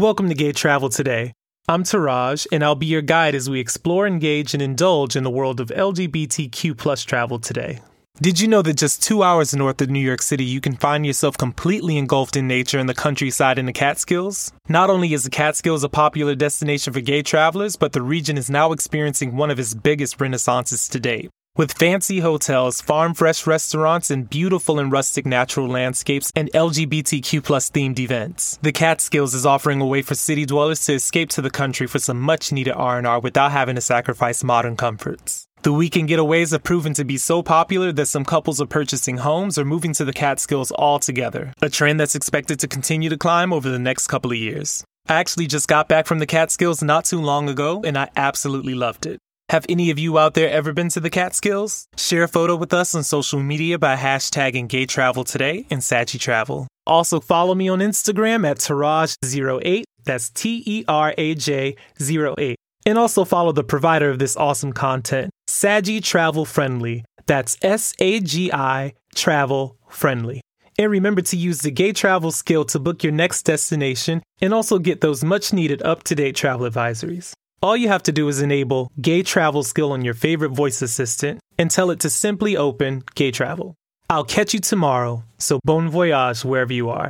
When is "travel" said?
0.52-0.88, 7.04-7.38, 54.86-55.24, 56.18-56.68, 66.00-66.44, 69.16-69.76, 71.90-72.30, 76.36-76.70, 79.22-79.62, 83.32-83.74